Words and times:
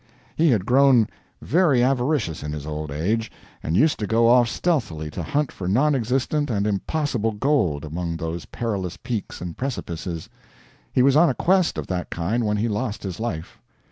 He 0.35 0.49
had 0.49 0.65
grown 0.65 1.07
very 1.43 1.83
avaricious 1.83 2.41
in 2.41 2.53
his 2.53 2.65
old 2.65 2.89
age, 2.91 3.31
and 3.61 3.77
used 3.77 3.99
to 3.99 4.07
go 4.07 4.27
off 4.27 4.49
stealthily 4.49 5.11
to 5.11 5.21
hunt 5.21 5.51
for 5.51 5.67
non 5.67 5.93
existent 5.93 6.49
and 6.49 6.65
impossible 6.65 7.33
gold 7.33 7.85
among 7.85 8.17
those 8.17 8.45
perilous 8.45 8.97
peaks 8.97 9.41
and 9.41 9.55
precipices. 9.55 10.27
He 10.91 11.03
was 11.03 11.15
on 11.15 11.29
a 11.29 11.35
quest 11.35 11.77
of 11.77 11.85
that 11.85 12.09
kind 12.09 12.43
when 12.47 12.57
he 12.57 12.67
lost 12.67 13.03
his 13.03 13.19
life. 13.19 13.59